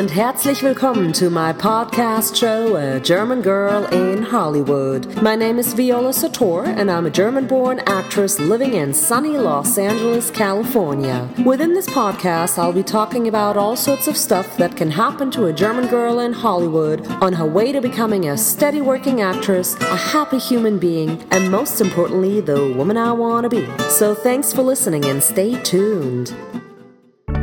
und 0.00 0.08
herzlich 0.08 0.62
willkommen 0.62 1.12
to 1.12 1.28
my 1.28 1.52
podcast 1.52 2.34
show, 2.34 2.74
A 2.74 2.98
German 3.00 3.42
Girl 3.42 3.84
in 3.92 4.22
Hollywood. 4.22 5.20
My 5.20 5.36
name 5.36 5.58
is 5.58 5.74
Viola 5.74 6.14
Sator, 6.14 6.64
and 6.64 6.90
I'm 6.90 7.04
a 7.04 7.10
German 7.10 7.46
born 7.46 7.80
actress 7.80 8.40
living 8.40 8.72
in 8.72 8.94
sunny 8.94 9.36
Los 9.36 9.76
Angeles, 9.76 10.30
California. 10.30 11.28
Within 11.44 11.74
this 11.74 11.86
podcast, 11.86 12.56
I'll 12.56 12.72
be 12.72 12.82
talking 12.82 13.28
about 13.28 13.58
all 13.58 13.76
sorts 13.76 14.08
of 14.08 14.16
stuff 14.16 14.56
that 14.56 14.74
can 14.74 14.90
happen 14.90 15.30
to 15.32 15.48
a 15.48 15.52
German 15.52 15.86
girl 15.86 16.20
in 16.20 16.32
Hollywood 16.32 17.06
on 17.20 17.34
her 17.34 17.44
way 17.44 17.70
to 17.70 17.82
becoming 17.82 18.30
a 18.30 18.38
steady 18.38 18.80
working 18.80 19.20
actress, 19.20 19.74
a 19.82 19.96
happy 19.96 20.38
human 20.38 20.78
being, 20.78 21.22
and 21.30 21.50
most 21.50 21.78
importantly, 21.82 22.40
the 22.40 22.72
woman 22.72 22.96
I 22.96 23.12
want 23.12 23.44
to 23.44 23.50
be. 23.50 23.68
So 23.90 24.14
thanks 24.14 24.50
for 24.50 24.62
listening 24.62 25.04
and 25.04 25.22
stay 25.22 25.60
tuned. 25.62 26.34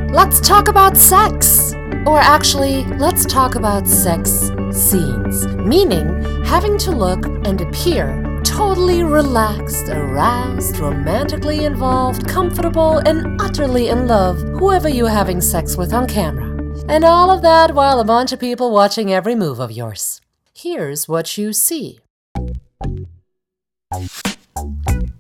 Let's 0.10 0.40
talk 0.40 0.70
about 0.70 0.98
sex! 0.98 1.67
Or 2.06 2.20
actually, 2.20 2.86
let's 2.98 3.26
talk 3.26 3.56
about 3.56 3.88
sex 3.88 4.52
scenes, 4.72 5.48
meaning 5.58 6.44
having 6.46 6.78
to 6.80 6.92
look 6.92 7.26
and 7.26 7.60
appear 7.62 8.24
totally 8.44 9.04
relaxed, 9.04 9.90
aroused, 9.90 10.78
romantically 10.78 11.66
involved, 11.66 12.28
comfortable, 12.28 13.00
and 13.00 13.40
utterly 13.42 13.90
in 13.90 14.08
love, 14.08 14.40
whoever 14.58 14.90
you're 14.90 15.10
having 15.10 15.42
sex 15.42 15.76
with 15.78 15.94
on 15.94 16.08
camera. 16.08 16.48
And 16.90 17.04
all 17.04 17.30
of 17.30 17.42
that 17.42 17.76
while 17.76 18.00
a 18.00 18.06
bunch 18.06 18.32
of 18.32 18.40
people 18.40 18.72
watching 18.72 19.12
every 19.12 19.36
move 19.36 19.60
of 19.60 19.72
yours. 19.72 20.22
Here's 20.54 21.08
what 21.08 21.38
you 21.38 21.54
see. 21.54 22.00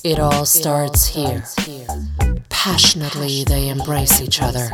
It 0.04 0.20
all 0.20 0.46
starts 0.46 1.08
here. 1.08 1.44
Passionately, 2.50 3.44
they 3.44 3.70
embrace 3.70 4.22
each 4.22 4.42
other. 4.42 4.70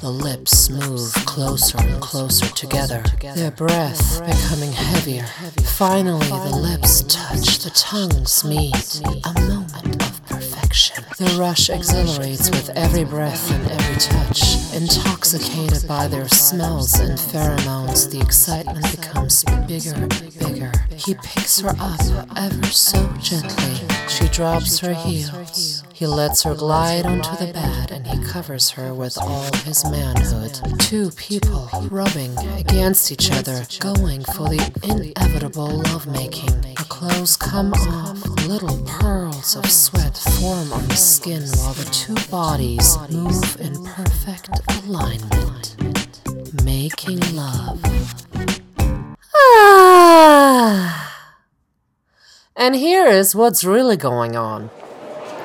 The 0.00 0.10
lips 0.10 0.70
move 0.70 1.12
closer 1.26 1.78
and 1.78 2.00
closer 2.00 2.46
together, 2.54 3.02
their 3.34 3.50
breath 3.50 4.20
becoming 4.26 4.72
heavier. 4.72 5.26
Finally, 5.64 6.26
the 6.26 6.56
lips 6.56 7.02
touch, 7.02 7.58
the 7.58 7.70
tongues 7.70 8.44
meet. 8.44 9.00
A 9.04 9.40
moment 9.48 10.09
perfection. 10.40 11.04
The 11.18 11.36
rush 11.38 11.68
exhilarates 11.68 12.50
with 12.50 12.70
every 12.70 13.04
breath 13.04 13.50
and 13.50 13.70
every 13.70 13.96
touch. 13.96 14.56
Intoxicated 14.74 15.86
by 15.86 16.08
their 16.08 16.28
smells 16.28 16.98
and 16.98 17.18
pheromones, 17.18 18.10
the 18.10 18.20
excitement 18.20 18.90
becomes 18.90 19.44
bigger 19.68 19.94
and 19.94 20.38
bigger. 20.38 20.72
He 20.96 21.14
picks 21.14 21.60
her 21.60 21.74
up 21.78 22.00
ever 22.36 22.66
so 22.66 23.06
gently. 23.20 23.86
She 24.08 24.28
drops 24.28 24.78
her 24.80 24.94
heels. 24.94 25.82
He 25.92 26.06
lets 26.06 26.44
her 26.44 26.54
glide 26.54 27.04
onto 27.04 27.36
the 27.44 27.52
bed 27.52 27.90
and 27.90 28.06
he 28.06 28.24
covers 28.24 28.70
her 28.70 28.94
with 28.94 29.18
all 29.18 29.52
his 29.64 29.84
manhood. 29.84 30.58
Two 30.78 31.10
people 31.10 31.68
rubbing 31.90 32.36
against 32.56 33.12
each 33.12 33.30
other, 33.30 33.66
going 33.80 34.24
for 34.24 34.48
the 34.48 34.72
inevitable 34.82 35.68
lovemaking. 35.68 36.58
The 36.62 36.86
clothes 36.88 37.36
come 37.36 37.74
off, 37.74 38.29
little 38.50 38.82
pearls 38.84 39.54
of 39.54 39.64
sweat 39.70 40.18
form 40.18 40.72
on 40.72 40.84
the 40.88 40.96
skin 40.96 41.40
while 41.58 41.72
the 41.74 41.84
two 41.92 42.16
bodies 42.32 42.98
move 43.08 43.60
in 43.60 43.84
perfect 43.84 44.50
alignment. 44.68 45.76
Making 46.64 47.20
love. 47.36 47.80
Ah. 49.32 51.30
And 52.56 52.74
here 52.74 53.06
is 53.06 53.36
what's 53.36 53.62
really 53.62 53.96
going 53.96 54.34
on. 54.34 54.70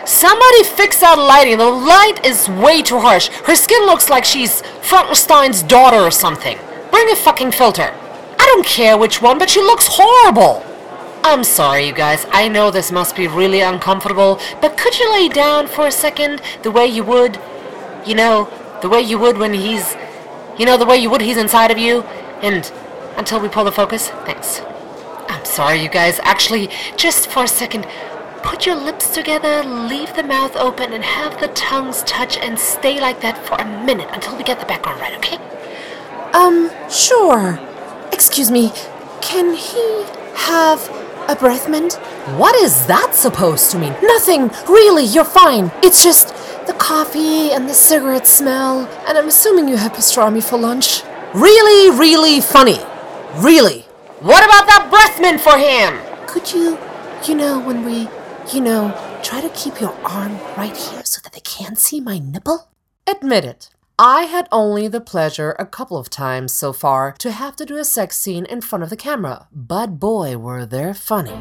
Somebody 0.04 0.64
fix 0.64 1.00
that 1.02 1.20
lighting. 1.20 1.60
The 1.60 1.70
light 1.70 2.26
is 2.26 2.50
way 2.50 2.82
too 2.82 3.00
harsh. 3.00 3.28
Her 3.28 3.56
skin 3.56 3.86
looks 3.86 4.10
like 4.10 4.26
she's 4.26 4.64
Frankenstein's 4.82 5.62
daughter 5.62 6.00
or 6.00 6.10
something. 6.10 6.58
Bring 6.90 7.12
a 7.12 7.16
fucking 7.16 7.52
filter. 7.52 7.94
I 8.40 8.46
don't 8.48 8.66
care 8.66 8.98
which 8.98 9.22
one, 9.22 9.38
but 9.38 9.52
she 9.52 9.62
looks 9.62 9.86
horrible. 9.92 10.66
I'm 11.28 11.44
sorry, 11.44 11.88
you 11.88 11.92
guys. 11.92 12.24
I 12.30 12.48
know 12.48 12.70
this 12.70 12.92
must 12.92 13.16
be 13.16 13.28
really 13.28 13.60
uncomfortable, 13.60 14.40
but 14.62 14.78
could 14.78 15.00
you 15.00 15.12
lay 15.12 15.28
down 15.28 15.66
for 15.66 15.88
a 15.88 15.92
second 15.92 16.40
the 16.62 16.70
way 16.70 16.86
you 16.86 17.04
would, 17.04 17.40
you 18.06 18.14
know, 18.14 18.48
the 18.84 18.90
way 18.90 19.02
you 19.02 19.18
would 19.18 19.40
when 19.40 19.52
he's, 19.52 19.96
you 20.60 20.68
know, 20.68 20.78
the 20.78 20.86
way 20.86 20.98
you 20.98 21.10
would 21.10 21.22
he's 21.22 21.38
inside 21.38 21.72
of 21.72 21.80
you? 21.80 22.04
And 22.44 22.72
until 23.18 23.40
we 23.40 23.50
pull 23.50 23.64
the 23.64 23.72
focus? 23.72 24.10
Thanks. 24.28 24.62
I'm 25.28 25.44
sorry, 25.46 25.82
you 25.82 25.90
guys. 25.90 26.20
Actually, 26.22 26.70
just 26.96 27.28
for 27.28 27.46
a 27.46 27.48
second, 27.48 27.88
put 28.44 28.68
your 28.68 28.76
lips 28.76 29.10
together, 29.12 29.64
leave 29.64 30.16
the 30.16 30.22
mouth 30.22 30.56
open, 30.56 30.94
and 30.94 31.04
have 31.04 31.40
the 31.40 31.48
tongues 31.48 32.04
touch 32.04 32.38
and 32.38 32.60
stay 32.60 33.02
like 33.02 33.22
that 33.22 33.44
for 33.48 33.56
a 33.56 33.84
minute 33.84 34.10
until 34.12 34.38
we 34.38 34.44
get 34.44 34.60
the 34.60 34.66
background 34.68 35.02
right, 35.02 35.16
okay? 35.16 35.40
Um, 36.34 36.70
sure. 36.88 37.60
Excuse 38.12 38.52
me, 38.52 38.72
can 39.22 39.56
he 39.56 40.06
have 40.36 41.05
a 41.28 41.36
breath 41.36 41.70
mint? 41.70 41.94
What 42.38 42.56
is 42.56 42.86
that 42.88 43.16
supposed 43.16 43.72
to 43.72 43.80
mean? 43.80 43.96
Nothing, 44.02 44.50
really, 44.68 45.04
you're 45.06 45.26
fine. 45.26 45.72
It's 45.84 46.04
just 46.04 46.30
the 46.68 46.74
coffee 46.74 47.52
and 47.52 47.70
the 47.70 47.74
cigarette 47.74 48.28
smell, 48.28 48.88
and 49.08 49.18
I'm 49.18 49.28
assuming 49.28 49.68
you 49.68 49.78
had 49.78 49.94
pastrami 49.94 50.44
for 50.44 50.58
lunch. 50.58 51.04
Really, 51.34 51.98
really 51.98 52.42
funny. 52.42 52.80
Really. 53.36 53.82
What 54.22 54.44
about 54.44 54.66
that 54.68 54.88
breath 54.90 55.22
mint 55.22 55.42
for 55.42 55.58
him? 55.58 56.00
Could 56.28 56.54
you, 56.54 56.78
you 57.28 57.36
know, 57.36 57.60
when 57.60 57.86
we, 57.86 58.08
you 58.54 58.62
know, 58.62 58.94
try 59.24 59.42
to 59.42 59.50
keep 59.50 59.82
your 59.82 59.94
arm 60.04 60.40
right 60.58 60.76
here 60.76 61.04
so 61.04 61.20
that 61.24 61.34
they 61.34 61.42
can't 61.42 61.78
see 61.78 62.00
my 62.00 62.20
nipple? 62.20 62.70
Admit 63.08 63.46
it. 63.46 63.75
I 63.98 64.24
had 64.24 64.50
only 64.52 64.90
the 64.90 65.00
pleasure 65.00 65.56
a 65.58 65.66
couple 65.66 65.96
of 65.96 66.10
times 66.10 66.52
so 66.52 66.74
far 66.74 67.14
to 67.14 67.32
have 67.32 67.56
to 67.56 67.66
do 67.66 67.78
a 67.78 67.86
sex 67.86 68.18
scene 68.18 68.44
in 68.44 68.60
front 68.60 68.84
of 68.84 68.90
the 68.90 68.98
camera, 68.98 69.48
but 69.54 70.02
boy, 70.02 70.38
were 70.38 70.66
they 70.66 70.94
funny. 70.94 71.32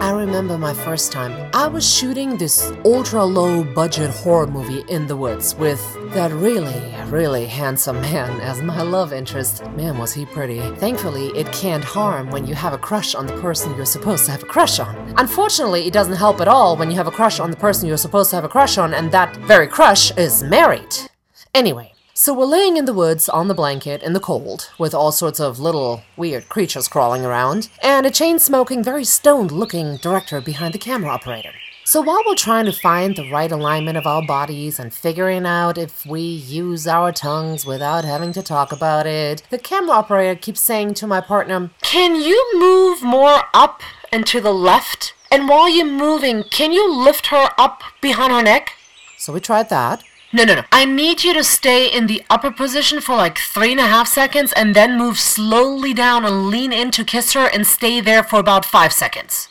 I 0.00 0.12
remember 0.12 0.56
my 0.56 0.72
first 0.72 1.12
time. 1.12 1.50
I 1.52 1.66
was 1.66 1.86
shooting 1.86 2.38
this 2.38 2.72
ultra 2.86 3.22
low 3.22 3.62
budget 3.62 4.08
horror 4.08 4.46
movie 4.46 4.84
in 4.88 5.06
the 5.06 5.16
woods 5.16 5.54
with 5.54 5.82
that 6.14 6.32
really, 6.32 6.94
really 7.10 7.44
handsome 7.44 8.00
man 8.00 8.40
as 8.40 8.62
my 8.62 8.80
love 8.80 9.12
interest. 9.12 9.62
Man, 9.72 9.98
was 9.98 10.14
he 10.14 10.24
pretty. 10.24 10.60
Thankfully, 10.76 11.26
it 11.36 11.52
can't 11.52 11.84
harm 11.84 12.30
when 12.30 12.46
you 12.46 12.54
have 12.54 12.72
a 12.72 12.78
crush 12.78 13.14
on 13.14 13.26
the 13.26 13.38
person 13.38 13.76
you're 13.76 13.84
supposed 13.84 14.24
to 14.24 14.30
have 14.30 14.42
a 14.42 14.46
crush 14.46 14.78
on. 14.78 15.12
Unfortunately, 15.18 15.86
it 15.86 15.92
doesn't 15.92 16.16
help 16.16 16.40
at 16.40 16.48
all 16.48 16.74
when 16.78 16.90
you 16.90 16.96
have 16.96 17.06
a 17.06 17.10
crush 17.10 17.38
on 17.38 17.50
the 17.50 17.56
person 17.58 17.86
you're 17.86 17.98
supposed 17.98 18.30
to 18.30 18.36
have 18.36 18.46
a 18.46 18.48
crush 18.48 18.78
on 18.78 18.94
and 18.94 19.12
that 19.12 19.36
very 19.38 19.66
crush 19.66 20.10
is 20.16 20.42
married. 20.42 21.09
Anyway, 21.52 21.92
so 22.14 22.32
we're 22.32 22.44
laying 22.44 22.76
in 22.76 22.84
the 22.84 22.94
woods 22.94 23.28
on 23.28 23.48
the 23.48 23.54
blanket 23.54 24.02
in 24.04 24.12
the 24.12 24.20
cold, 24.20 24.70
with 24.78 24.94
all 24.94 25.10
sorts 25.10 25.40
of 25.40 25.58
little 25.58 26.02
weird 26.16 26.48
creatures 26.48 26.86
crawling 26.86 27.24
around, 27.24 27.68
and 27.82 28.06
a 28.06 28.10
chain 28.10 28.38
smoking, 28.38 28.84
very 28.84 29.02
stoned 29.02 29.50
looking 29.50 29.96
director 29.96 30.40
behind 30.40 30.72
the 30.72 30.78
camera 30.78 31.10
operator. 31.10 31.50
So 31.84 32.00
while 32.02 32.22
we're 32.24 32.36
trying 32.36 32.66
to 32.66 32.72
find 32.72 33.16
the 33.16 33.28
right 33.32 33.50
alignment 33.50 33.98
of 33.98 34.06
our 34.06 34.24
bodies 34.24 34.78
and 34.78 34.94
figuring 34.94 35.44
out 35.44 35.76
if 35.76 36.06
we 36.06 36.20
use 36.20 36.86
our 36.86 37.10
tongues 37.10 37.66
without 37.66 38.04
having 38.04 38.32
to 38.34 38.44
talk 38.44 38.70
about 38.70 39.08
it, 39.08 39.42
the 39.50 39.58
camera 39.58 39.96
operator 39.96 40.38
keeps 40.38 40.60
saying 40.60 40.94
to 40.94 41.08
my 41.08 41.20
partner, 41.20 41.70
Can 41.82 42.14
you 42.14 42.60
move 42.60 43.02
more 43.02 43.42
up 43.52 43.82
and 44.12 44.24
to 44.28 44.40
the 44.40 44.54
left? 44.54 45.14
And 45.32 45.48
while 45.48 45.68
you're 45.68 45.84
moving, 45.84 46.44
can 46.44 46.70
you 46.70 46.88
lift 46.92 47.26
her 47.28 47.48
up 47.58 47.82
behind 48.00 48.32
her 48.32 48.42
neck? 48.42 48.74
So 49.18 49.32
we 49.32 49.40
tried 49.40 49.68
that. 49.70 50.04
No, 50.32 50.44
no, 50.44 50.54
no. 50.54 50.64
I 50.70 50.84
need 50.84 51.24
you 51.24 51.34
to 51.34 51.42
stay 51.42 51.88
in 51.88 52.06
the 52.06 52.22
upper 52.30 52.52
position 52.52 53.00
for 53.00 53.16
like 53.16 53.38
three 53.38 53.72
and 53.72 53.80
a 53.80 53.86
half 53.88 54.06
seconds 54.06 54.52
and 54.52 54.76
then 54.76 54.96
move 54.96 55.18
slowly 55.18 55.92
down 55.92 56.24
and 56.24 56.46
lean 56.46 56.72
in 56.72 56.92
to 56.92 57.04
kiss 57.04 57.32
her 57.32 57.46
and 57.46 57.66
stay 57.66 58.00
there 58.00 58.22
for 58.22 58.38
about 58.38 58.64
five 58.64 58.92
seconds. 58.92 59.48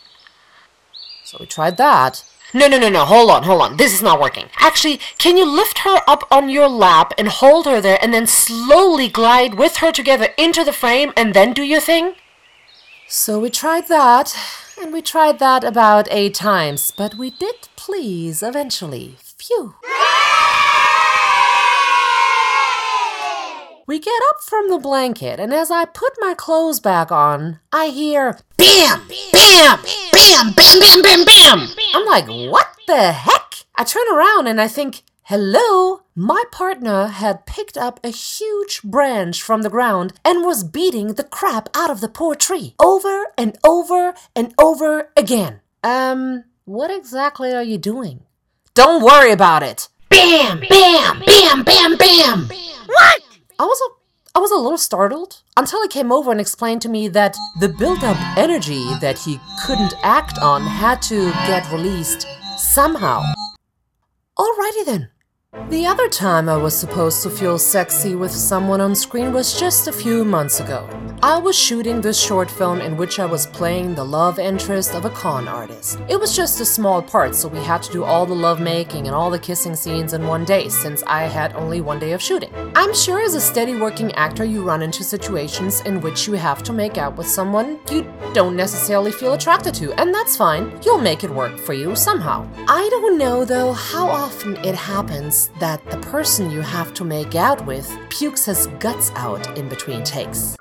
So 1.25 1.37
we 1.39 1.45
tried 1.45 1.75
that. 1.77 2.23
No, 2.53 2.67
no, 2.67 2.79
no, 2.79 2.89
no. 2.89 3.05
Hold 3.05 3.29
on, 3.29 3.43
hold 3.43 3.61
on. 3.61 3.77
This 3.77 3.93
is 3.93 4.01
not 4.01 4.21
working. 4.21 4.49
Actually, 4.57 4.99
can 5.17 5.37
you 5.37 5.45
lift 5.45 5.79
her 5.79 5.99
up 6.07 6.25
on 6.31 6.49
your 6.49 6.67
lap 6.69 7.13
and 7.17 7.27
hold 7.27 7.65
her 7.65 7.81
there 7.81 7.99
and 8.01 8.13
then 8.13 8.25
slowly 8.25 9.09
glide 9.09 9.55
with 9.55 9.77
her 9.77 9.91
together 9.91 10.29
into 10.37 10.63
the 10.63 10.73
frame 10.73 11.11
and 11.15 11.33
then 11.33 11.53
do 11.53 11.61
your 11.61 11.81
thing? 11.81 12.15
So 13.07 13.39
we 13.39 13.49
tried 13.49 13.87
that, 13.87 14.35
and 14.81 14.93
we 14.93 15.01
tried 15.01 15.39
that 15.39 15.63
about 15.63 16.07
eight 16.11 16.35
times, 16.35 16.91
but 16.91 17.15
we 17.15 17.31
did 17.31 17.67
please 17.75 18.41
eventually. 18.41 19.15
Phew. 19.37 19.75
We 23.89 23.97
get 23.97 24.21
up 24.29 24.43
from 24.43 24.69
the 24.69 24.77
blanket, 24.77 25.39
and 25.39 25.51
as 25.51 25.71
I 25.71 25.83
put 25.85 26.13
my 26.19 26.35
clothes 26.35 26.79
back 26.79 27.11
on, 27.11 27.59
I 27.73 27.87
hear 27.87 28.37
Bam! 28.55 29.07
Bam! 29.31 29.79
Bam! 30.11 30.53
Bam! 30.53 30.79
Bam! 30.79 31.01
Bam! 31.01 31.25
Bam! 31.25 31.67
I'm 31.95 32.05
like, 32.05 32.27
what 32.27 32.67
the 32.85 33.11
heck? 33.11 33.65
I 33.75 33.83
turn 33.83 34.05
around 34.13 34.45
and 34.45 34.61
I 34.61 34.67
think, 34.67 35.01
hello? 35.23 36.01
My 36.13 36.43
partner 36.51 37.07
had 37.07 37.47
picked 37.47 37.77
up 37.77 37.99
a 38.03 38.09
huge 38.09 38.83
branch 38.83 39.41
from 39.41 39.63
the 39.63 39.71
ground 39.71 40.13
and 40.23 40.45
was 40.45 40.63
beating 40.63 41.15
the 41.15 41.23
crap 41.23 41.67
out 41.73 41.89
of 41.89 41.99
the 41.99 42.09
poor 42.09 42.35
tree 42.35 42.75
over 42.79 43.25
and 43.39 43.57
over 43.63 44.13
and 44.35 44.53
over 44.59 45.09
again. 45.17 45.61
Um, 45.83 46.43
what 46.65 46.91
exactly 46.91 47.55
are 47.55 47.63
you 47.63 47.79
doing? 47.79 48.21
Don't 48.75 49.03
worry 49.03 49.31
about 49.31 49.63
it. 49.63 49.89
Bam! 50.09 50.59
Bam! 50.59 51.23
Bam! 51.25 51.63
Bam! 51.63 51.97
Bam! 51.97 52.49
What? 52.85 53.23
I 53.59 53.65
was 53.65 53.81
I 54.33 54.39
was 54.39 54.51
a 54.51 54.55
little 54.55 54.77
startled 54.77 55.41
until 55.57 55.81
he 55.81 55.89
came 55.89 56.13
over 56.13 56.31
and 56.31 56.39
explained 56.39 56.81
to 56.83 56.89
me 56.89 57.09
that 57.09 57.35
the 57.59 57.67
built 57.67 58.03
up 58.03 58.15
energy 58.37 58.85
that 59.01 59.19
he 59.19 59.37
couldn't 59.65 59.95
act 60.01 60.37
on 60.37 60.61
had 60.61 61.01
to 61.03 61.29
get 61.45 61.69
released 61.69 62.25
somehow. 62.57 63.21
Alrighty 64.37 64.85
then. 64.85 65.09
The 65.69 65.85
other 65.85 66.09
time 66.09 66.49
I 66.49 66.57
was 66.57 66.75
supposed 66.75 67.21
to 67.21 67.29
feel 67.29 67.59
sexy 67.59 68.15
with 68.15 68.31
someone 68.31 68.81
on 68.81 68.95
screen 68.95 69.31
was 69.31 69.59
just 69.59 69.87
a 69.87 69.91
few 69.91 70.25
months 70.25 70.59
ago. 70.59 70.89
I 71.21 71.37
was 71.37 71.55
shooting 71.55 72.01
this 72.01 72.19
short 72.19 72.49
film 72.49 72.81
in 72.81 72.97
which 72.97 73.19
I 73.19 73.25
was 73.25 73.45
playing 73.45 73.93
the 73.93 74.03
love 74.03 74.39
interest 74.39 74.95
of 74.95 75.05
a 75.05 75.11
con 75.11 75.47
artist. 75.47 75.99
It 76.07 76.19
was 76.19 76.35
just 76.35 76.59
a 76.59 76.65
small 76.65 77.03
part, 77.03 77.35
so 77.35 77.47
we 77.47 77.59
had 77.59 77.83
to 77.83 77.91
do 77.91 78.03
all 78.03 78.25
the 78.25 78.33
love 78.33 78.59
making 78.59 79.05
and 79.05 79.15
all 79.15 79.29
the 79.29 79.37
kissing 79.37 79.75
scenes 79.75 80.13
in 80.13 80.25
one 80.25 80.43
day 80.43 80.69
since 80.69 81.03
I 81.05 81.23
had 81.23 81.53
only 81.55 81.81
one 81.81 81.99
day 81.99 82.13
of 82.13 82.21
shooting. 82.21 82.51
I'm 82.75 82.93
sure 82.95 83.21
as 83.21 83.35
a 83.35 83.41
steady 83.41 83.75
working 83.75 84.11
actor, 84.13 84.45
you 84.45 84.63
run 84.63 84.81
into 84.81 85.03
situations 85.03 85.81
in 85.81 86.01
which 86.01 86.25
you 86.25 86.33
have 86.33 86.63
to 86.63 86.73
make 86.73 86.97
out 86.97 87.15
with 87.15 87.27
someone 87.27 87.79
you 87.91 88.11
don't 88.33 88.55
necessarily 88.55 89.11
feel 89.11 89.33
attracted 89.33 89.75
to, 89.75 89.93
and 89.99 90.13
that's 90.13 90.35
fine. 90.35 90.79
You'll 90.83 90.99
make 90.99 91.23
it 91.23 91.29
work 91.29 91.57
for 91.59 91.73
you 91.73 91.95
somehow. 91.95 92.47
I 92.67 92.87
don't 92.89 93.17
know 93.17 93.45
though 93.45 93.73
how 93.73 94.07
often 94.09 94.55
it 94.65 94.75
happens 94.75 95.38
that 95.59 95.83
the 95.89 95.97
person 95.97 96.51
you 96.51 96.61
have 96.61 96.93
to 96.95 97.03
make 97.03 97.35
out 97.35 97.65
with 97.65 97.89
pukes 98.09 98.45
his 98.45 98.67
guts 98.79 99.11
out 99.15 99.57
in 99.57 99.69
between 99.69 100.03
takes. 100.03 100.55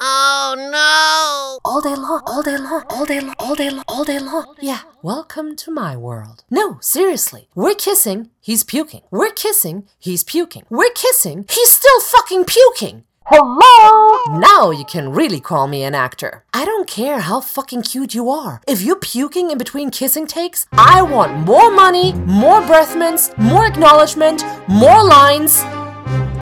Oh 0.00 0.54
no! 0.56 1.58
All 1.64 1.80
day 1.80 1.94
long, 1.94 2.22
all 2.26 2.42
day 2.42 2.56
long, 2.58 2.84
all 2.90 3.04
day 3.04 3.20
long, 3.20 3.34
all 3.38 3.54
day 3.54 3.70
long, 3.70 3.84
all 3.88 4.04
day 4.04 4.18
long. 4.18 4.54
Yeah, 4.60 4.80
welcome 5.02 5.56
to 5.56 5.70
my 5.70 5.96
world. 5.96 6.44
No, 6.50 6.78
seriously. 6.80 7.48
We're 7.54 7.74
kissing, 7.74 8.30
he's 8.40 8.64
puking. 8.64 9.02
We're 9.10 9.30
kissing, 9.32 9.88
he's 9.98 10.22
puking. 10.22 10.64
We're 10.68 10.92
kissing, 10.94 11.46
he's 11.50 11.72
still 11.72 12.00
fucking 12.00 12.44
puking. 12.44 13.04
Hello? 13.26 14.38
Now 14.38 14.70
you 14.70 14.84
can 14.84 15.08
really 15.10 15.40
call 15.40 15.66
me 15.66 15.82
an 15.82 15.94
actor. 15.94 16.44
I 16.52 16.66
don't 16.66 16.86
care 16.86 17.20
how 17.20 17.40
fucking 17.40 17.80
cute 17.80 18.14
you 18.14 18.28
are. 18.28 18.60
If 18.68 18.82
you're 18.82 19.00
puking 19.00 19.50
in 19.50 19.56
between 19.56 19.90
kissing 19.90 20.26
takes, 20.26 20.66
I 20.72 21.00
want 21.00 21.46
more 21.46 21.70
money, 21.70 22.12
more 22.12 22.60
breath 22.60 22.94
mints, 22.94 23.30
more 23.38 23.64
acknowledgement, 23.64 24.44
more 24.68 25.02
lines, 25.02 25.64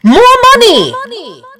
more 0.02 0.34
money! 0.54 0.92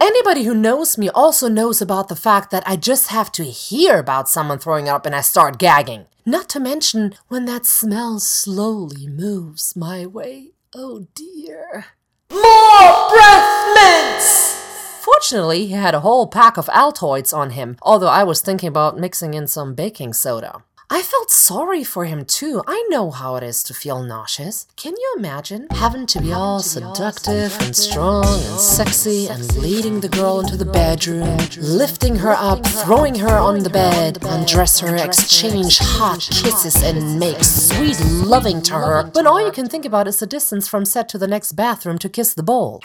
Anybody 0.00 0.42
who 0.42 0.54
knows 0.56 0.98
me 0.98 1.08
also 1.10 1.48
knows 1.48 1.80
about 1.80 2.08
the 2.08 2.16
fact 2.16 2.50
that 2.50 2.64
I 2.66 2.74
just 2.74 3.06
have 3.08 3.30
to 3.32 3.44
hear 3.44 4.00
about 4.00 4.28
someone 4.28 4.58
throwing 4.58 4.88
up 4.88 5.06
and 5.06 5.14
I 5.14 5.20
start 5.20 5.56
gagging. 5.56 6.06
Not 6.26 6.48
to 6.48 6.58
mention 6.58 7.14
when 7.28 7.44
that 7.44 7.64
smell 7.64 8.18
slowly 8.18 9.06
moves 9.06 9.76
my 9.76 10.04
way. 10.04 10.54
Oh 10.74 11.06
dear. 11.14 11.86
More 12.32 13.08
breath 13.10 13.74
mints! 13.76 14.61
Fortunately, 15.02 15.66
he 15.66 15.72
had 15.72 15.96
a 15.96 16.00
whole 16.00 16.28
pack 16.28 16.56
of 16.56 16.66
Altoids 16.66 17.36
on 17.36 17.50
him, 17.50 17.76
although 17.82 18.06
I 18.06 18.22
was 18.22 18.40
thinking 18.40 18.68
about 18.68 18.96
mixing 18.96 19.34
in 19.34 19.48
some 19.48 19.74
baking 19.74 20.12
soda. 20.12 20.62
I 20.88 21.02
felt 21.02 21.28
sorry 21.28 21.82
for 21.82 22.04
him 22.04 22.24
too. 22.24 22.62
I 22.68 22.86
know 22.88 23.10
how 23.10 23.34
it 23.34 23.42
is 23.42 23.64
to 23.64 23.74
feel 23.74 24.04
nauseous. 24.04 24.68
Can 24.76 24.92
you 24.92 25.14
imagine 25.18 25.66
having 25.72 26.06
to 26.06 26.20
be 26.20 26.32
all 26.32 26.60
seductive 26.60 27.56
and 27.62 27.74
strong 27.74 28.24
and 28.24 28.60
sexy 28.60 29.26
and 29.26 29.56
leading 29.56 29.98
the 29.98 30.08
girl 30.08 30.38
into 30.38 30.56
the 30.56 30.66
bedroom, 30.66 31.36
lifting 31.56 32.14
her 32.16 32.36
up, 32.38 32.64
throwing 32.64 33.16
her 33.16 33.36
on 33.36 33.64
the 33.64 33.70
bed, 33.70 34.18
undress 34.22 34.78
her, 34.78 34.94
exchange 34.94 35.78
hot 35.80 36.20
kisses, 36.30 36.80
and 36.80 37.18
make 37.18 37.42
sweet 37.42 37.98
loving 38.04 38.62
to 38.62 38.74
her 38.74 39.10
when 39.14 39.26
all 39.26 39.44
you 39.44 39.50
can 39.50 39.66
think 39.66 39.84
about 39.84 40.06
is 40.06 40.20
the 40.20 40.26
distance 40.26 40.68
from 40.68 40.84
set 40.84 41.08
to 41.08 41.18
the 41.18 41.26
next 41.26 41.54
bathroom 41.54 41.98
to 41.98 42.08
kiss 42.08 42.34
the 42.34 42.44
bowl? 42.44 42.80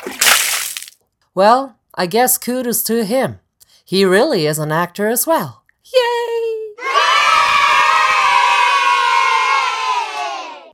Well, 1.36 1.78
I 2.00 2.06
guess 2.06 2.38
kudos 2.38 2.84
to 2.84 3.04
him. 3.04 3.40
He 3.84 4.06
really 4.06 4.46
is 4.46 4.60
an 4.60 4.72
actor 4.72 5.08
as 5.08 5.26
well. 5.26 5.64
Yay! 5.84 6.58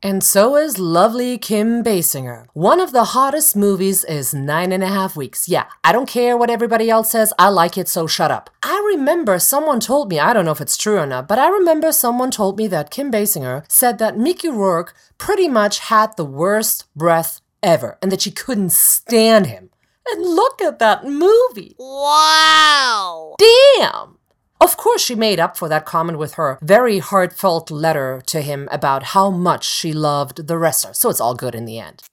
And 0.05 0.21
so 0.21 0.57
is 0.57 0.77
lovely 0.77 1.37
Kim 1.37 1.81
Basinger. 1.81 2.47
One 2.51 2.81
of 2.81 2.91
the 2.91 3.05
hottest 3.05 3.55
movies 3.55 4.03
is 4.03 4.33
Nine 4.33 4.73
and 4.73 4.83
a 4.83 4.87
Half 4.87 5.15
Weeks. 5.15 5.47
Yeah, 5.47 5.67
I 5.81 5.93
don't 5.93 6.09
care 6.09 6.35
what 6.35 6.49
everybody 6.49 6.89
else 6.89 7.11
says, 7.11 7.31
I 7.39 7.47
like 7.47 7.77
it, 7.77 7.87
so 7.87 8.05
shut 8.05 8.29
up. 8.29 8.49
I 8.61 8.83
remember 8.93 9.39
someone 9.39 9.79
told 9.79 10.09
me, 10.09 10.19
I 10.19 10.33
don't 10.33 10.43
know 10.43 10.51
if 10.51 10.59
it's 10.59 10.75
true 10.75 10.97
or 10.99 11.05
not, 11.05 11.29
but 11.29 11.39
I 11.39 11.47
remember 11.47 11.93
someone 11.93 12.31
told 12.31 12.57
me 12.57 12.67
that 12.67 12.91
Kim 12.91 13.13
Basinger 13.13 13.63
said 13.71 13.97
that 13.99 14.17
Mickey 14.17 14.49
Rourke 14.49 14.93
pretty 15.17 15.47
much 15.47 15.79
had 15.79 16.17
the 16.17 16.25
worst 16.25 16.93
breath 16.97 17.39
ever 17.61 17.97
and 18.01 18.11
that 18.11 18.23
she 18.23 18.31
couldn't 18.31 18.73
stand 18.73 19.47
him. 19.47 19.69
And 20.07 20.25
look 20.25 20.61
at 20.61 20.79
that 20.79 21.05
movie. 21.05 21.75
Wow! 21.79 23.35
Damn! 23.39 24.17
Of 24.59 24.77
course, 24.77 25.03
she 25.03 25.15
made 25.15 25.39
up 25.39 25.57
for 25.57 25.67
that 25.67 25.85
comment 25.85 26.17
with 26.17 26.35
her 26.35 26.57
very 26.61 26.99
heartfelt 26.99 27.69
letter 27.69 28.21
to 28.27 28.41
him 28.41 28.69
about 28.71 29.03
how 29.03 29.29
much 29.29 29.65
she 29.65 29.91
loved 29.91 30.47
the 30.47 30.57
wrestler, 30.57 30.93
so 30.93 31.09
it's 31.09 31.19
all 31.19 31.35
good 31.35 31.53
in 31.53 31.65
the 31.65 31.79
end. 31.79 32.03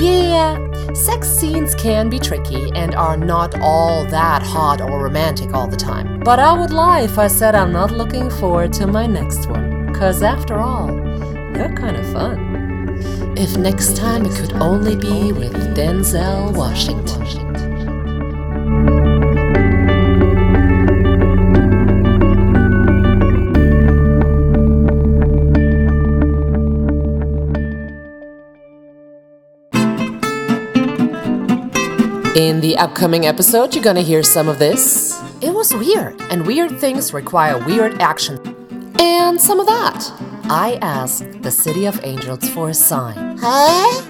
Yeah, 0.00 0.92
sex 0.92 1.28
scenes 1.28 1.74
can 1.74 2.08
be 2.08 2.20
tricky 2.20 2.70
and 2.76 2.94
are 2.94 3.16
not 3.16 3.60
all 3.60 4.04
that 4.06 4.42
hot 4.42 4.80
or 4.80 5.02
romantic 5.02 5.52
all 5.52 5.66
the 5.66 5.76
time. 5.76 6.20
But 6.20 6.38
I 6.38 6.52
would 6.52 6.70
lie 6.70 7.00
if 7.00 7.18
I 7.18 7.26
said 7.26 7.56
I'm 7.56 7.72
not 7.72 7.90
looking 7.90 8.30
forward 8.30 8.72
to 8.74 8.86
my 8.86 9.06
next 9.06 9.48
one, 9.48 9.92
cause 9.94 10.22
after 10.22 10.60
all, 10.60 10.86
they're 10.86 11.74
kind 11.74 11.96
of 11.96 12.12
fun. 12.12 12.57
If 13.40 13.56
next 13.56 13.96
time 13.96 14.26
it 14.26 14.32
could 14.32 14.52
only 14.54 14.96
be 14.96 15.32
with 15.32 15.52
Denzel 15.76 16.52
Washington. 16.56 17.22
In 32.34 32.60
the 32.60 32.76
upcoming 32.76 33.24
episode, 33.24 33.72
you're 33.72 33.84
gonna 33.84 34.00
hear 34.00 34.24
some 34.24 34.48
of 34.48 34.58
this. 34.58 35.16
It 35.40 35.54
was 35.54 35.72
weird, 35.72 36.20
and 36.32 36.44
weird 36.44 36.80
things 36.80 37.14
require 37.14 37.64
weird 37.64 38.02
action. 38.02 38.40
And 38.98 39.40
some 39.40 39.60
of 39.60 39.66
that. 39.66 40.27
I 40.50 40.78
asked 40.80 41.42
the 41.42 41.50
City 41.50 41.84
of 41.84 42.00
Angels 42.04 42.48
for 42.48 42.70
a 42.70 42.74
sign. 42.74 43.36
Huh? 43.38 44.02